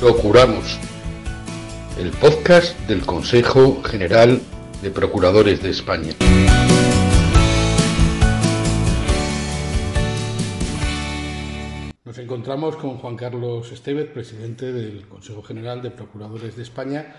Procuramos, 0.00 0.78
el 1.98 2.10
podcast 2.10 2.78
del 2.88 3.06
Consejo 3.06 3.82
General 3.82 4.40
de 4.82 4.90
Procuradores 4.90 5.62
de 5.62 5.70
España. 5.70 6.12
Nos 12.04 12.18
encontramos 12.18 12.76
con 12.76 12.98
Juan 12.98 13.16
Carlos 13.16 13.72
Estevez, 13.72 14.10
presidente 14.10 14.72
del 14.72 15.06
Consejo 15.08 15.42
General 15.42 15.80
de 15.80 15.90
Procuradores 15.90 16.56
de 16.56 16.62
España, 16.62 17.16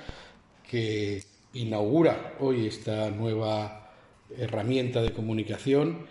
que 0.70 1.24
inaugura 1.54 2.36
hoy 2.40 2.68
esta 2.68 3.10
nueva 3.10 3.92
herramienta 4.38 5.02
de 5.02 5.14
comunicación 5.14 6.06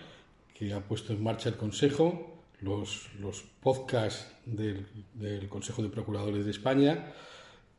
que 0.55 0.73
ha 0.73 0.81
puesto 0.81 1.13
en 1.13 1.23
marcha 1.23 1.51
el 1.51 1.57
Consejo 1.57 2.34
los, 2.65 3.11
los 3.21 3.43
podcasts 3.61 4.27
del, 4.47 4.87
Consejo 5.49 5.83
de 5.83 5.91
Procuradores 5.91 6.45
de 6.45 6.51
España, 6.51 7.13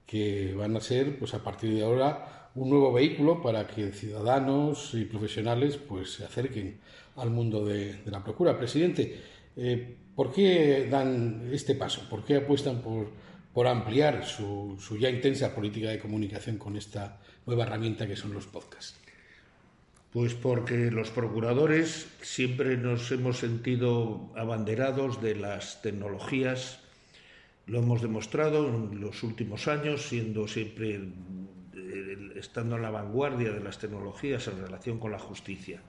que 0.06 0.54
van 0.54 0.76
a 0.78 0.82
ser, 0.82 1.18
pues 1.18 1.34
a 1.34 1.44
partir 1.44 1.74
de 1.74 1.84
ahora, 1.84 2.52
un 2.56 2.70
nuevo 2.70 2.94
vehículo 2.94 3.42
para 3.42 3.68
que 3.68 3.92
ciudadanos 3.92 4.94
y 4.94 5.06
profesionales 5.06 5.78
pues, 5.78 6.14
se 6.14 6.26
acerquen 6.26 6.80
al 7.18 7.32
mundo 7.32 7.66
de, 7.66 8.02
la 8.06 8.24
Procura. 8.24 8.58
Presidente, 8.58 9.20
eh, 9.58 9.98
¿por 10.16 10.32
qué 10.32 10.88
dan 10.90 11.50
este 11.52 11.76
paso? 11.76 12.08
¿Por 12.10 12.24
qué 12.24 12.38
apuestan 12.38 12.82
por, 12.82 13.10
por 13.54 13.68
ampliar 13.68 14.26
su, 14.26 14.78
su 14.80 14.98
ya 14.98 15.10
intensa 15.10 15.54
política 15.54 15.90
de 15.90 16.00
comunicación 16.00 16.58
con 16.58 16.78
esta 16.78 17.20
nueva 17.46 17.64
herramienta 17.64 18.08
que 18.08 18.16
son 18.16 18.34
los 18.34 18.46
podcasts? 18.46 19.06
Pues 20.16 20.34
porque 20.34 20.92
los 20.92 21.10
procuradores 21.10 22.08
siempre 22.22 22.78
nos 22.78 23.12
hemos 23.12 23.38
sentido 23.40 24.32
abanderados 24.38 25.22
de 25.22 25.36
las 25.36 25.82
tecnologías, 25.82 26.80
lo 27.68 27.80
hemos 27.80 28.02
demostrado 28.02 28.66
en 28.66 29.02
los 29.02 29.24
últimos 29.24 29.68
años, 29.68 30.04
siendo 30.04 30.48
siempre 30.48 31.02
eh, 31.76 32.32
estando 32.38 32.78
en 32.78 32.84
la 32.84 32.92
vanguardia 32.92 33.52
de 33.52 33.60
las 33.60 33.78
tecnologías 33.78 34.48
en 34.48 34.62
relación 34.62 35.00
con 35.00 35.12
la 35.12 35.20
justicia. 35.20 35.82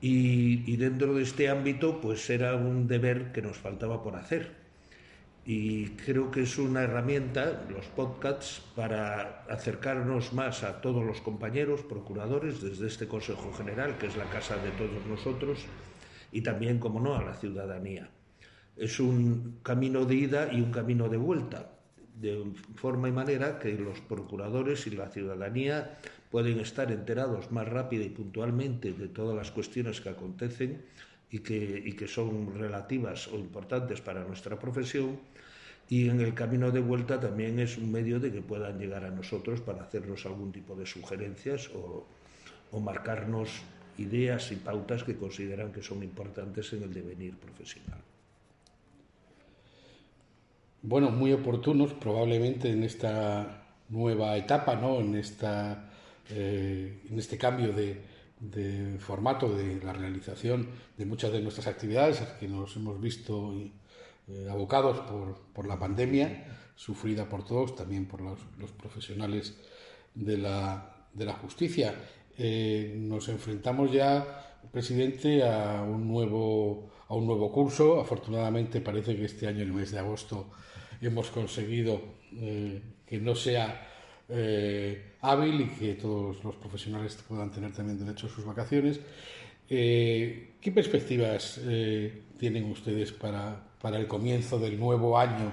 Y, 0.00 0.62
y 0.72 0.76
dentro 0.76 1.12
de 1.12 1.24
este 1.24 1.48
ámbito, 1.48 2.00
pues 2.00 2.30
era 2.30 2.54
un 2.54 2.86
deber 2.86 3.32
que 3.32 3.42
nos 3.42 3.56
faltaba 3.56 4.00
por 4.00 4.14
hacer 4.14 4.63
y 5.46 5.90
creo 5.90 6.30
que 6.30 6.42
es 6.42 6.56
una 6.56 6.82
herramienta, 6.82 7.66
los 7.70 7.86
podcasts, 7.86 8.62
para 8.74 9.44
acercarnos 9.50 10.32
más 10.32 10.64
a 10.64 10.80
todos 10.80 11.04
los 11.04 11.20
compañeros, 11.20 11.82
procuradores, 11.82 12.62
desde 12.62 12.86
este 12.86 13.06
Consejo 13.06 13.52
General, 13.52 13.98
que 13.98 14.06
es 14.06 14.16
la 14.16 14.24
casa 14.30 14.56
de 14.56 14.70
todos 14.70 15.04
nosotros, 15.06 15.58
y 16.32 16.40
también, 16.40 16.78
como 16.78 16.98
no, 16.98 17.14
a 17.14 17.22
la 17.22 17.34
ciudadanía. 17.34 18.08
Es 18.76 18.98
un 19.00 19.60
camino 19.62 20.06
de 20.06 20.14
ida 20.14 20.52
y 20.52 20.62
un 20.62 20.72
camino 20.72 21.10
de 21.10 21.18
vuelta, 21.18 21.72
de 22.14 22.52
forma 22.76 23.08
y 23.08 23.12
manera 23.12 23.58
que 23.58 23.74
los 23.74 24.00
procuradores 24.00 24.86
y 24.86 24.90
la 24.90 25.10
ciudadanía 25.10 25.98
pueden 26.30 26.58
estar 26.58 26.90
enterados 26.90 27.52
más 27.52 27.68
rápido 27.68 28.02
y 28.02 28.08
puntualmente 28.08 28.92
de 28.92 29.08
todas 29.08 29.36
las 29.36 29.50
cuestiones 29.50 30.00
que 30.00 30.08
acontecen 30.08 30.84
y 31.30 31.40
que, 31.40 31.82
y 31.84 31.92
que 31.92 32.06
son 32.06 32.58
relativas 32.58 33.28
o 33.28 33.36
importantes 33.36 34.00
para 34.00 34.24
nuestra 34.24 34.58
profesión 34.58 35.18
y 35.88 36.08
en 36.08 36.20
el 36.20 36.32
camino 36.34 36.70
de 36.70 36.80
vuelta 36.80 37.20
también 37.20 37.58
es 37.58 37.76
un 37.76 37.92
medio 37.92 38.18
de 38.18 38.32
que 38.32 38.40
puedan 38.40 38.78
llegar 38.78 39.04
a 39.04 39.10
nosotros 39.10 39.60
para 39.60 39.82
hacernos 39.82 40.24
algún 40.24 40.50
tipo 40.50 40.74
de 40.74 40.86
sugerencias 40.86 41.68
o, 41.74 42.06
o 42.72 42.80
marcarnos 42.80 43.62
ideas 43.98 44.50
y 44.52 44.56
pautas 44.56 45.04
que 45.04 45.16
consideran 45.16 45.72
que 45.72 45.82
son 45.82 46.02
importantes 46.02 46.72
en 46.72 46.82
el 46.82 46.92
devenir 46.92 47.36
profesional. 47.36 48.00
Bueno, 50.82 51.10
muy 51.10 51.32
oportunos 51.32 51.92
probablemente 51.94 52.70
en 52.70 52.82
esta 52.82 53.62
nueva 53.88 54.36
etapa, 54.36 54.74
¿no? 54.74 55.00
en, 55.00 55.14
esta, 55.14 55.90
eh, 56.30 57.00
en 57.08 57.18
este 57.18 57.38
cambio 57.38 57.72
de, 57.72 58.00
de, 58.40 58.98
formato 58.98 59.54
de 59.54 59.82
la 59.82 59.92
realización 59.92 60.68
de 60.96 61.06
muchas 61.06 61.32
de 61.32 61.40
nuestras 61.40 61.66
actividades 61.66 62.20
que 62.38 62.48
nos 62.48 62.76
hemos 62.76 63.00
visto 63.00 63.54
eh, 64.28 64.48
abocados 64.50 65.00
por, 65.00 65.38
por, 65.52 65.66
la 65.66 65.78
pandemia, 65.78 66.72
sufrida 66.76 67.28
por 67.28 67.44
todos, 67.44 67.74
también 67.74 68.06
por 68.06 68.20
los, 68.20 68.38
profesionales 68.72 69.54
de 70.14 70.38
la, 70.38 71.08
de 71.12 71.24
la 71.24 71.34
justicia. 71.34 71.94
Eh, 72.36 72.96
nos 72.98 73.28
enfrentamos 73.28 73.92
ya, 73.92 74.60
presidente, 74.72 75.42
a 75.42 75.82
un 75.82 76.08
nuevo 76.08 76.90
a 77.08 77.14
un 77.14 77.26
nuevo 77.26 77.52
curso. 77.52 78.00
Afortunadamente 78.00 78.80
parece 78.80 79.16
que 79.16 79.24
este 79.24 79.46
año, 79.46 79.62
en 79.62 79.68
el 79.68 79.72
mes 79.72 79.92
de 79.92 79.98
agosto, 79.98 80.46
hemos 81.00 81.30
conseguido 81.30 82.00
eh, 82.36 82.82
que 83.06 83.18
no 83.18 83.34
sea 83.34 83.93
eh, 84.28 85.16
hábil 85.20 85.60
y 85.60 85.66
que 85.66 85.94
todos 85.94 86.42
los 86.42 86.56
profesionales 86.56 87.18
puedan 87.28 87.50
tener 87.50 87.72
también 87.72 87.98
derecho 87.98 88.26
a 88.26 88.30
sus 88.30 88.44
vacaciones. 88.44 89.00
Eh, 89.68 90.54
¿Qué 90.60 90.72
perspectivas 90.72 91.60
eh, 91.64 92.22
tienen 92.38 92.64
ustedes 92.70 93.12
para, 93.12 93.62
para, 93.80 93.98
el 93.98 94.06
comienzo 94.06 94.58
del 94.58 94.78
nuevo 94.78 95.18
año 95.18 95.52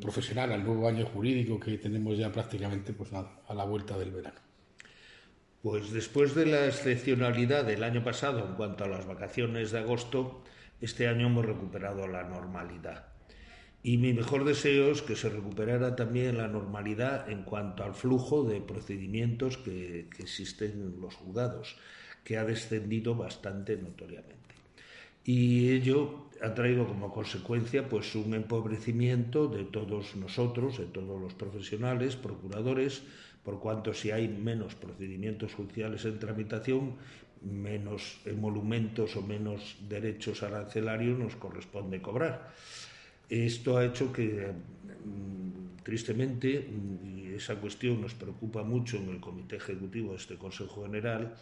profesional, 0.00 0.52
al 0.52 0.64
nuevo 0.64 0.86
año 0.88 1.04
jurídico 1.06 1.58
que 1.58 1.76
tenemos 1.78 2.16
ya 2.16 2.30
prácticamente 2.30 2.92
pues 2.92 3.10
a 3.12 3.54
la 3.54 3.64
vuelta 3.64 3.98
del 3.98 4.10
verano? 4.10 4.40
Pues 5.62 5.92
después 5.92 6.34
de 6.34 6.46
la 6.46 6.66
excepcionalidad 6.66 7.64
del 7.64 7.84
año 7.84 8.04
pasado 8.04 8.46
en 8.46 8.54
cuanto 8.54 8.84
a 8.84 8.88
las 8.88 9.06
vacaciones 9.06 9.70
de 9.70 9.78
agosto, 9.78 10.42
este 10.80 11.08
año 11.08 11.26
hemos 11.26 11.44
recuperado 11.46 12.06
la 12.06 12.22
normalidad. 12.22 13.13
Y 13.86 13.98
mi 13.98 14.14
mejor 14.14 14.46
deseo 14.46 14.92
es 14.92 15.02
que 15.02 15.14
se 15.14 15.28
recuperara 15.28 15.94
también 15.94 16.38
la 16.38 16.48
normalidad 16.48 17.28
en 17.28 17.42
cuanto 17.42 17.84
al 17.84 17.92
flujo 17.92 18.42
de 18.42 18.62
procedimientos 18.62 19.58
que, 19.58 20.08
existen 20.18 20.70
en 20.70 21.00
los 21.02 21.14
juzgados, 21.16 21.76
que 22.24 22.38
ha 22.38 22.46
descendido 22.46 23.14
bastante 23.14 23.76
notoriamente. 23.76 24.54
Y 25.26 25.68
ello 25.72 26.28
ha 26.40 26.54
traído 26.54 26.86
como 26.86 27.12
consecuencia 27.12 27.86
pues 27.86 28.14
un 28.14 28.32
empobrecimiento 28.32 29.48
de 29.48 29.64
todos 29.64 30.16
nosotros, 30.16 30.78
de 30.78 30.86
todos 30.86 31.20
los 31.20 31.34
profesionales, 31.34 32.16
procuradores, 32.16 33.02
por 33.44 33.60
cuanto 33.60 33.92
si 33.92 34.10
hay 34.10 34.28
menos 34.28 34.74
procedimientos 34.74 35.52
judiciales 35.52 36.06
en 36.06 36.18
tramitación, 36.18 36.94
menos 37.42 38.16
emolumentos 38.24 39.14
o 39.16 39.20
menos 39.20 39.76
derechos 39.86 40.42
arancelarios 40.42 41.18
nos 41.18 41.36
corresponde 41.36 42.00
cobrar. 42.00 42.54
Esto 43.28 43.78
ha 43.78 43.84
hecho 43.84 44.12
que, 44.12 44.52
mm, 44.52 45.82
tristemente, 45.82 46.60
mm, 46.60 47.18
y 47.18 47.34
esa 47.34 47.56
cuestión 47.56 48.00
nos 48.00 48.14
preocupa 48.14 48.62
mucho 48.62 48.96
en 48.98 49.08
el 49.08 49.20
Comité 49.20 49.56
Ejecutivo 49.56 50.10
de 50.12 50.18
este 50.18 50.36
Consejo 50.36 50.84
General, 50.84 51.34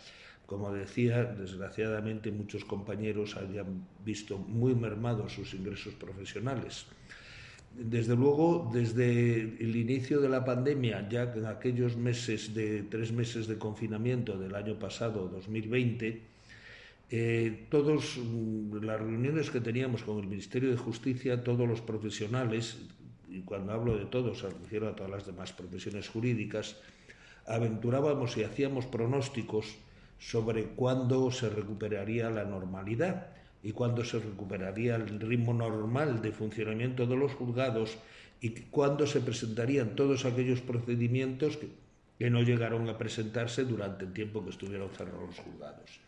como 0.47 0.73
decía, 0.73 1.25
desgraciadamente 1.25 2.31
muchos 2.31 2.65
compañeros 2.65 3.37
hayan 3.37 3.87
visto 4.05 4.37
muy 4.39 4.75
mermados 4.75 5.33
sus 5.33 5.55
ingresos 5.55 5.95
profesionales. 5.95 6.87
Desde 7.75 8.15
luego, 8.15 8.71
desde 8.73 9.41
el 9.41 9.77
inicio 9.77 10.21
de 10.21 10.29
la 10.29 10.45
pandemia, 10.45 11.09
ya 11.09 11.33
en 11.35 11.47
aquellos 11.47 11.97
meses 11.97 12.53
de 12.53 12.83
tres 12.83 13.13
meses 13.13 13.47
de 13.47 13.57
confinamiento 13.57 14.37
del 14.37 14.55
año 14.55 14.79
pasado, 14.79 15.29
2020, 15.29 16.32
eh, 17.15 17.67
todas 17.69 18.17
mm, 18.17 18.83
las 18.85 18.99
reuniones 18.99 19.51
que 19.51 19.61
teníamos 19.61 20.03
con 20.03 20.19
el 20.19 20.27
Ministerio 20.27 20.71
de 20.71 20.79
Justicia, 20.79 21.45
todos 21.45 21.69
los 21.69 21.83
profesionales, 21.83 22.79
y 23.29 23.43
cuando 23.43 23.73
hablo 23.73 23.99
de 23.99 24.07
todos, 24.07 24.43
me 24.45 24.49
refiero 24.49 24.89
a 24.89 24.97
todas 24.97 25.13
las 25.13 25.27
demás 25.27 25.53
profesiones 25.53 26.09
jurídicas, 26.09 26.81
aventurábamos 27.47 28.39
y 28.39 28.45
hacíamos 28.45 28.87
pronósticos 28.87 29.77
sobre 30.19 30.69
cuándo 30.69 31.31
se 31.31 31.51
recuperaría 31.51 32.31
la 32.31 32.45
normalidad 32.45 33.27
y 33.63 33.73
cuándo 33.73 34.07
se 34.07 34.19
recuperaría 34.19 34.97
el 34.97 35.21
ritmo 35.21 35.53
normal 35.53 36.23
de 36.23 36.33
funcionamiento 36.33 37.07
de 37.07 37.17
los 37.17 37.35
juzgados 37.35 37.99
y 38.41 38.53
cuándo 38.71 39.07
se 39.07 39.21
presentarían 39.21 39.97
todos 39.97 40.25
aquellos 40.25 40.63
procedimientos 40.63 41.59
que 42.19 42.31
no 42.31 42.41
llegaron 42.41 42.89
a 42.89 42.97
presentarse 42.97 43.65
durante 43.65 44.07
el 44.07 44.15
tiempo 44.15 44.43
que 44.43 44.51
estuvieron 44.51 44.89
cerrados 44.97 45.27
los 45.27 45.39
juzgados 45.41 46.01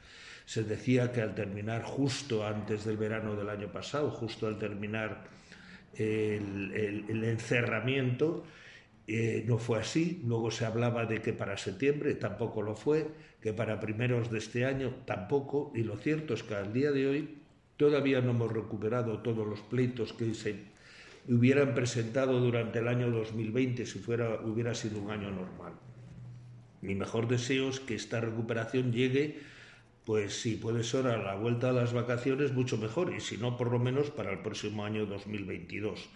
se 0.45 0.65
decía 0.65 1.13
que 1.13 1.23
al 1.23 1.35
terminar 1.35 1.83
justo 1.83 2.47
antes 2.47 2.85
del 2.85 2.97
verano 2.97 3.35
del 3.35 3.49
año 3.49 3.73
pasado, 3.73 4.11
justo 4.11 4.47
al 4.47 4.59
terminar 4.59 5.25
el, 5.95 7.25
encerramiento, 7.25 8.45
eh, 9.07 9.45
no 9.47 9.59
fue 9.59 9.81
así. 9.81 10.23
Luego 10.27 10.51
se 10.51 10.67
hablaba 10.67 11.07
de 11.07 11.23
que 11.23 11.33
para 11.33 11.57
septiembre 11.57 12.15
tampoco 12.15 12.63
lo 12.63 12.77
fue, 12.77 13.09
que 13.41 13.53
para 13.53 13.81
primeros 13.81 14.31
de 14.31 14.39
este 14.39 14.65
año 14.65 14.95
tampoco. 15.07 15.73
Y 15.75 15.83
lo 15.83 15.97
cierto 15.97 16.35
es 16.35 16.43
que 16.43 16.55
al 16.55 16.73
día 16.73 16.93
de 16.93 17.07
hoy 17.07 17.39
todavía 17.77 18.21
no 18.21 18.31
hemos 18.31 18.53
recuperado 18.53 19.21
todos 19.21 19.47
los 19.47 19.61
pleitos 19.61 20.13
que 20.13 20.35
se 20.35 20.75
hubieran 21.29 21.75
presentado 21.75 22.39
durante 22.39 22.81
el 22.81 22.89
año 22.89 23.11
2020 23.11 23.87
si 23.87 23.99
fuera, 23.99 24.41
hubiera 24.43 24.75
sido 24.75 25.01
un 25.01 25.11
año 25.11 25.31
normal. 25.31 25.73
Mi 26.83 26.95
mejor 26.95 27.29
deseo 27.29 27.71
es 27.71 27.81
que 27.81 27.95
esta 27.95 28.21
recuperación 28.21 28.93
llegue 28.93 29.41
pues 30.05 30.43
si 30.43 30.57
puede 30.57 30.85
ser 30.85 31.07
a 31.07 31.17
la 31.17 31.35
vuelta 31.35 31.69
de 31.69 31.81
las 31.81 31.93
vacaciones, 31.93 32.53
mucho 32.53 32.77
mejor, 32.77 33.15
y 33.15 33.21
si 33.21 33.39
no, 33.39 33.57
por 33.57 33.71
lo 33.71 33.79
menos 33.79 34.11
para 34.11 34.33
el 34.33 34.41
próximo 34.41 34.85
año 34.85 35.07
2022. 35.07 36.09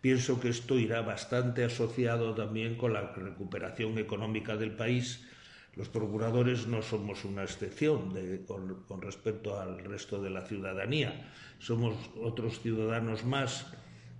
Pienso 0.00 0.40
que 0.40 0.48
esto 0.48 0.78
irá 0.78 1.02
bastante 1.02 1.64
asociado 1.64 2.34
también 2.34 2.76
con 2.76 2.92
la 2.92 3.12
recuperación 3.12 3.98
económica 3.98 4.56
del 4.56 4.72
país. 4.72 5.26
Los 5.74 5.88
procuradores 5.88 6.66
no 6.66 6.82
somos 6.82 7.24
una 7.24 7.44
excepción 7.44 8.12
con, 8.46 8.82
con 8.84 9.00
respecto 9.00 9.58
al 9.58 9.78
resto 9.84 10.22
de 10.22 10.30
la 10.30 10.42
ciudadanía. 10.42 11.32
Somos 11.58 11.94
otros 12.20 12.60
ciudadanos 12.60 13.24
más 13.24 13.66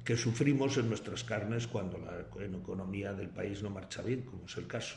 que 0.05 0.17
sufrimos 0.17 0.77
en 0.79 0.89
nuestras 0.89 1.23
carnes 1.23 1.67
cuando 1.67 1.99
la 1.99 2.21
economía 2.21 3.13
del 3.13 3.29
país 3.29 3.63
no 3.63 3.71
marcha 3.71 4.03
bien, 4.03 4.23
como 4.23 4.47
es 4.47 4.57
el 4.57 4.67
caso. 4.67 4.97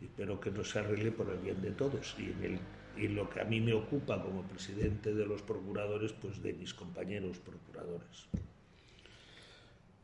Espero 0.00 0.38
que 0.38 0.50
no 0.50 0.62
se 0.64 0.78
arregle 0.78 1.10
por 1.10 1.30
el 1.30 1.38
bien 1.38 1.60
de 1.62 1.70
todos 1.70 2.14
y 2.18 2.24
en 2.24 2.44
el 2.44 2.60
y 2.96 3.08
lo 3.08 3.28
que 3.28 3.40
a 3.40 3.44
mí 3.44 3.60
me 3.60 3.72
ocupa 3.72 4.22
como 4.22 4.42
presidente 4.42 5.14
de 5.14 5.26
los 5.26 5.42
procuradores, 5.42 6.12
pues 6.12 6.42
de 6.42 6.52
mis 6.52 6.74
compañeros 6.74 7.38
procuradores. 7.38 8.26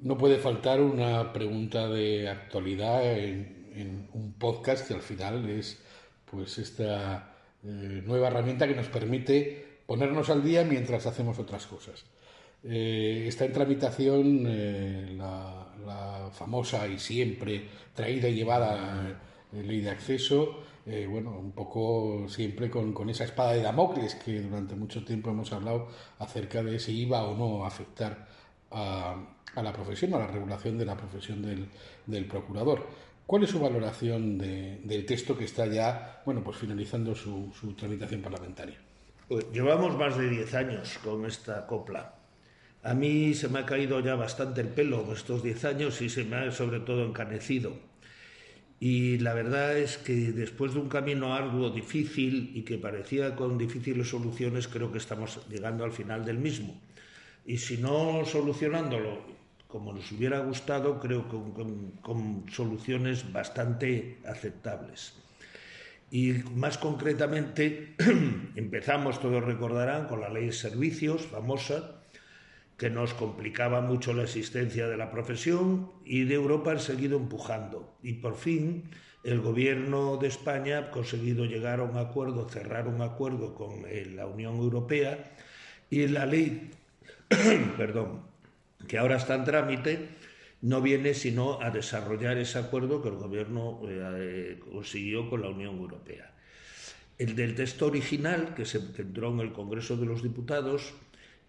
No 0.01 0.17
puede 0.17 0.39
faltar 0.39 0.81
una 0.81 1.33
pregunta 1.33 1.89
de 1.89 2.29
actualidad 2.29 3.05
en, 3.19 3.59
un 4.13 4.33
podcast 4.33 4.87
que 4.87 4.95
al 4.95 5.01
final 5.01 5.49
es 5.49 5.81
pues 6.29 6.59
esta 6.59 7.35
eh, 7.65 8.03
nueva 8.05 8.29
herramienta 8.29 8.67
que 8.67 8.75
nos 8.75 8.89
permite 8.89 9.81
ponernos 9.87 10.29
al 10.29 10.43
día 10.43 10.65
mientras 10.65 11.07
hacemos 11.07 11.39
otras 11.39 11.67
cosas. 11.67 12.05
Eh, 12.65 13.25
está 13.29 13.45
en 13.45 13.53
tramitación 13.53 14.45
eh, 14.47 15.15
la, 15.17 15.73
la, 15.87 16.31
famosa 16.33 16.87
y 16.89 16.99
siempre 16.99 17.69
traída 17.95 18.29
y 18.29 18.35
llevada 18.35 19.19
ley 19.53 19.81
de 19.81 19.91
acceso 19.91 20.63
eh, 20.91 21.07
bueno, 21.07 21.39
un 21.39 21.53
poco 21.53 22.27
siempre 22.29 22.69
con, 22.69 23.09
esa 23.11 23.23
espada 23.23 23.53
de 23.53 23.63
Damocles 23.63 24.17
que 24.17 24.41
durante 24.41 24.75
mucho 24.75 25.05
tiempo 25.05 25.31
hemos 25.31 25.53
hablado 25.53 25.87
acerca 26.19 26.65
de 26.65 26.81
si 26.81 27.03
iba 27.03 27.23
o 27.23 27.37
no 27.37 27.65
a 27.65 27.69
afectar 27.69 28.27
a, 28.73 29.15
la 29.55 29.73
profesión, 29.73 30.15
a 30.15 30.19
la 30.19 30.27
regulación 30.27 30.77
de 30.77 30.85
la 30.85 30.97
profesión 30.97 31.43
del, 31.43 31.69
del 32.07 32.27
procurador. 32.27 32.89
¿Cuál 33.25 33.45
es 33.45 33.51
su 33.51 33.61
valoración 33.61 34.37
de, 34.37 34.81
del 34.83 35.07
texto 35.07 35.39
que 35.39 35.45
está 35.45 35.67
ya, 35.67 36.23
bueno, 36.27 36.43
pues 36.43 36.57
finalizando 36.57 37.15
su, 37.15 37.53
su 37.53 37.75
tramitación 37.75 38.21
parlamentaria? 38.21 38.79
Pues 39.29 39.47
llevamos 39.53 39.97
más 39.97 40.19
de 40.19 40.29
10 40.29 40.55
años 40.55 40.99
con 41.05 41.25
esta 41.25 41.69
copla. 41.69 42.17
A 42.83 42.95
mí 42.95 43.35
se 43.35 43.49
me 43.49 43.61
ha 43.61 43.67
caído 43.67 44.01
ya 44.01 44.17
bastante 44.17 44.61
el 44.61 44.69
pelo 44.69 45.13
estos 45.13 45.45
10 45.45 45.65
años 45.67 46.03
y 46.03 46.09
se 46.09 46.25
me 46.25 46.35
ha 46.35 46.51
sobre 46.51 46.81
todo 46.81 47.07
encanecido 47.07 47.90
y 48.81 49.19
la 49.19 49.35
verdad 49.35 49.77
es 49.77 49.99
que 49.99 50.33
después 50.33 50.73
de 50.73 50.81
un 50.81 50.89
camino 50.89 51.35
arduo, 51.35 51.69
difícil 51.69 52.53
y 52.55 52.63
que 52.63 52.79
parecía 52.79 53.37
con 53.37 53.59
difíciles 53.59 54.09
soluciones, 54.09 54.69
creo 54.69 54.91
que 54.91 54.97
estamos 54.97 55.47
llegando 55.51 55.85
al 55.85 55.93
final 55.93 56.25
del 56.25 56.39
mismo. 56.39 56.81
Y 57.45 57.59
si 57.59 57.77
no 57.77 58.25
solucionándolo 58.25 59.39
como 59.69 59.93
nos 59.93 60.11
hubiera 60.13 60.41
gustado, 60.41 60.99
creo 60.99 61.25
que 61.25 61.37
con, 61.53 61.91
con 62.01 62.47
soluciones 62.51 63.31
bastante 63.31 64.19
aceptables. 64.27 65.15
Y 66.11 66.33
más 66.55 66.79
concretamente, 66.79 67.95
empezamos, 68.57 69.21
todos 69.21 69.45
recordarán, 69.45 70.09
con 70.09 70.23
la 70.23 70.31
ley 70.31 70.47
de 70.47 70.53
servicios 70.53 71.27
famosa, 71.27 72.00
que 72.81 72.89
nos 72.89 73.13
complicaba 73.13 73.83
mucho 73.83 74.15
la 74.15 74.23
existencia 74.23 74.89
de 74.89 74.97
la 74.97 75.11
profesión 75.11 75.93
y 76.03 76.25
de 76.25 76.37
Europa 76.37 76.71
han 76.71 76.81
seguido 76.81 77.19
empujando. 77.19 77.95
Y 78.03 78.15
por 78.15 78.37
fin 78.37 78.85
el 79.23 79.43
gobierno 79.43 80.17
de 80.17 80.29
España 80.29 80.79
ha 80.79 80.91
conseguido 80.91 81.45
llegar 81.45 81.81
a 81.81 81.83
un 81.83 81.99
acuerdo, 81.99 82.49
cerrar 82.49 82.89
un 82.89 83.03
acuerdo 83.03 83.55
con 83.55 83.85
eh, 83.87 84.11
la 84.15 84.27
Unión 84.27 84.57
Europea 84.57 85.31
y 85.91 86.09
la 86.09 86.25
ley, 86.25 86.71
perdón, 87.77 88.23
que 88.89 88.97
ahora 88.97 89.17
está 89.17 89.35
en 89.35 89.45
trámite, 89.45 90.09
no 90.63 90.81
viene 90.81 91.13
sino 91.13 91.61
a 91.61 91.69
desarrollar 91.71 92.39
ese 92.39 92.61
acuerdo 92.61 93.03
que 93.03 93.11
el 93.11 93.17
gobierno 93.17 93.83
eh, 93.91 94.59
consiguió 94.73 95.29
con 95.29 95.43
la 95.43 95.51
Unión 95.51 95.77
Europea. 95.77 96.33
El 97.19 97.37
del 97.37 97.55
texto 97.55 97.89
original, 97.89 98.55
que 98.55 98.65
se 98.65 98.79
entró 98.97 99.31
en 99.33 99.41
el 99.41 99.53
Congreso 99.53 99.99
de 99.99 100.07
los 100.07 100.23
Diputados, 100.23 100.95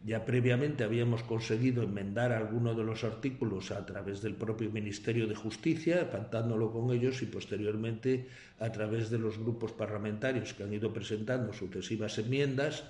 ya 0.03 0.25
previamente 0.25 0.83
habíamos 0.83 1.21
conseguido 1.21 1.83
enmendar 1.83 2.31
algunos 2.31 2.75
de 2.75 2.83
los 2.83 3.03
artículos 3.03 3.69
a 3.69 3.85
través 3.85 4.21
del 4.21 4.33
propio 4.33 4.71
Ministerio 4.71 5.27
de 5.27 5.35
Justicia, 5.35 6.09
pactándolo 6.09 6.71
con 6.71 6.91
ellos 6.91 7.21
y 7.21 7.27
posteriormente 7.27 8.27
a 8.59 8.71
través 8.71 9.11
de 9.11 9.19
los 9.19 9.37
grupos 9.37 9.73
parlamentarios 9.73 10.53
que 10.55 10.63
han 10.63 10.73
ido 10.73 10.91
presentando 10.91 11.53
sucesivas 11.53 12.17
enmiendas, 12.17 12.83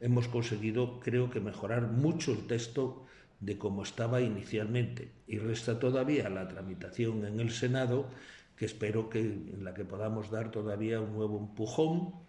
hemos 0.00 0.26
conseguido, 0.26 0.98
creo 0.98 1.30
que, 1.30 1.40
mejorar 1.40 1.86
mucho 1.86 2.32
el 2.32 2.46
texto 2.48 3.06
de 3.38 3.58
cómo 3.58 3.84
estaba 3.84 4.20
inicialmente. 4.20 5.12
Y 5.28 5.38
resta 5.38 5.78
todavía 5.78 6.28
la 6.28 6.48
tramitación 6.48 7.24
en 7.26 7.38
el 7.38 7.50
Senado, 7.50 8.08
que 8.56 8.64
espero 8.64 9.08
que 9.08 9.20
en 9.20 9.62
la 9.62 9.72
que 9.72 9.84
podamos 9.84 10.30
dar 10.30 10.50
todavía 10.50 11.00
un 11.00 11.14
nuevo 11.14 11.38
empujón 11.38 12.25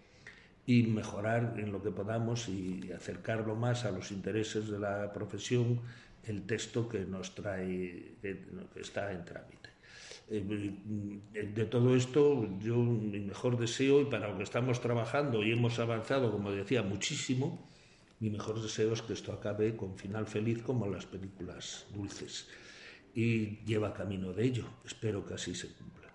y 0.68 0.84
mejorar 0.84 1.56
en 1.58 1.72
lo 1.72 1.82
que 1.82 1.92
podamos 1.92 2.50
y 2.50 2.92
acercarlo 2.92 3.56
más 3.56 3.86
a 3.86 3.92
los 3.92 4.12
intereses 4.12 4.68
de 4.68 4.78
la 4.78 5.12
profesión 5.14 5.82
el 6.26 6.46
texto 6.46 6.90
que 6.90 7.00
nos 7.06 7.34
trae, 7.34 8.18
que 8.22 8.82
está 8.82 9.14
en 9.14 9.24
trámite. 9.24 9.70
Eh, 10.30 10.44
de 11.56 11.66
todo 11.66 11.96
esto, 11.96 12.50
yo 12.60 12.76
mi 12.76 13.22
mejor 13.22 13.58
deseo, 13.58 14.02
y 14.02 14.06
para 14.06 14.28
lo 14.28 14.38
que 14.38 14.44
estamos 14.44 14.82
trabajando 14.82 15.42
y 15.42 15.54
hemos 15.54 15.80
avanzado, 15.80 16.32
como 16.32 16.52
decía, 16.52 16.84
muchísimo, 16.84 17.70
mi 18.20 18.30
mejor 18.30 18.62
deseo 18.62 18.92
es 18.92 19.02
que 19.02 19.14
esto 19.14 19.32
acabe 19.32 19.78
con 19.78 19.98
final 19.98 20.28
feliz 20.28 20.62
como 20.64 20.88
las 20.88 21.06
películas 21.06 21.86
dulces. 21.94 22.50
Y 23.16 23.64
lleva 23.64 23.94
camino 23.94 24.34
de 24.34 24.44
ello. 24.44 24.66
Espero 24.86 25.26
que 25.26 25.36
así 25.36 25.56
se 25.56 25.70
cumpla. 25.70 26.07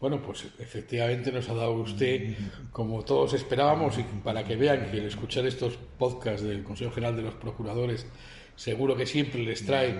Bueno, 0.00 0.20
pues 0.20 0.46
efectivamente 0.58 1.32
nos 1.32 1.48
ha 1.48 1.54
dado 1.54 1.72
usted, 1.72 2.34
como 2.70 3.02
todos 3.02 3.32
esperábamos, 3.32 3.98
y 3.98 4.02
para 4.22 4.44
que 4.44 4.56
vean 4.56 4.90
que 4.90 4.98
el 4.98 5.06
escuchar 5.06 5.46
estos 5.46 5.78
podcasts 5.98 6.46
del 6.46 6.62
Consejo 6.62 6.92
General 6.92 7.16
de 7.16 7.22
los 7.22 7.34
Procuradores 7.34 8.06
seguro 8.56 8.96
que 8.96 9.06
siempre 9.06 9.42
les 9.42 9.64
trae 9.64 9.94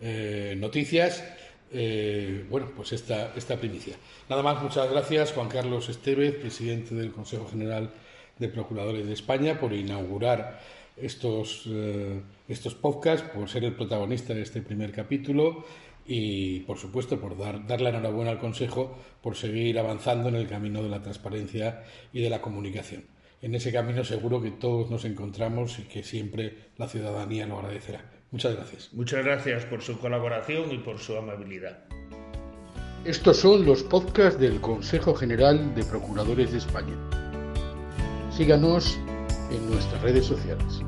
eh, 0.00 0.54
noticias, 0.58 1.24
eh, 1.72 2.44
bueno, 2.50 2.70
pues 2.76 2.92
esta, 2.92 3.32
esta 3.36 3.56
primicia. 3.56 3.96
Nada 4.28 4.42
más, 4.42 4.62
muchas 4.62 4.90
gracias 4.90 5.32
Juan 5.32 5.48
Carlos 5.48 5.88
Estevez, 5.88 6.34
presidente 6.34 6.94
del 6.94 7.12
Consejo 7.12 7.48
General 7.48 7.90
de 8.38 8.48
Procuradores 8.48 9.06
de 9.06 9.12
España, 9.12 9.58
por 9.60 9.72
inaugurar 9.72 10.60
estos, 10.96 11.64
eh, 11.66 12.20
estos 12.48 12.74
podcasts, 12.74 13.28
por 13.30 13.48
ser 13.48 13.64
el 13.64 13.74
protagonista 13.74 14.34
de 14.34 14.42
este 14.42 14.60
primer 14.60 14.92
capítulo 14.92 15.64
y, 16.12 16.60
por 16.66 16.76
supuesto, 16.76 17.20
por 17.20 17.38
dar, 17.38 17.68
dar 17.68 17.80
la 17.80 17.90
enhorabuena 17.90 18.32
al 18.32 18.40
Consejo 18.40 18.98
por 19.22 19.36
seguir 19.36 19.78
avanzando 19.78 20.28
en 20.28 20.34
el 20.34 20.48
camino 20.48 20.82
de 20.82 20.88
la 20.88 21.00
transparencia 21.00 21.84
y 22.12 22.20
de 22.20 22.28
la 22.28 22.42
comunicación. 22.42 23.04
En 23.40 23.54
ese 23.54 23.72
camino 23.72 24.02
seguro 24.02 24.42
que 24.42 24.50
todos 24.50 24.90
nos 24.90 25.04
encontramos 25.04 25.78
y 25.78 25.84
que 25.84 26.02
siempre 26.02 26.72
la 26.78 26.88
ciudadanía 26.88 27.46
lo 27.46 27.60
agradecerá. 27.60 28.10
Muchas 28.32 28.56
gracias. 28.56 28.92
Muchas 28.92 29.24
gracias 29.24 29.64
por 29.66 29.82
su 29.82 30.00
colaboración 30.00 30.72
y 30.72 30.78
por 30.78 30.98
su 30.98 31.16
amabilidad. 31.16 31.84
Estos 33.04 33.36
son 33.36 33.64
los 33.64 33.84
podcasts 33.84 34.40
del 34.40 34.60
Consejo 34.60 35.14
General 35.14 35.76
de 35.76 35.84
Procuradores 35.84 36.50
de 36.50 36.58
España. 36.58 36.96
Síganos 38.36 38.98
en 39.52 39.70
nuestras 39.70 40.02
redes 40.02 40.26
sociales. 40.26 40.82